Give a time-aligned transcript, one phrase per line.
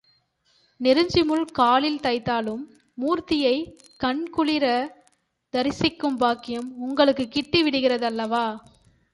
[0.79, 2.63] நெருஞ்சி முள் காலில் தைத்தாலும்
[2.97, 3.67] மூர்த்தியைக்
[3.97, 4.89] கண் குளிரத்
[5.53, 8.45] தரிசிக்கும் பாக்கியம் உங்களுக்குக் கிட்டி விடுகிற தல்லவா?